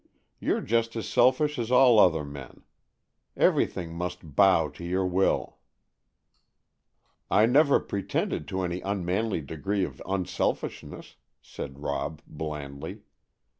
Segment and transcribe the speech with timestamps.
[0.39, 2.63] "You're just as selfish as all other men.
[3.37, 5.59] Everything must bow to your will."
[7.29, 13.01] "I never pretended to any unmanly degree of unselfishness," said Rob blandly.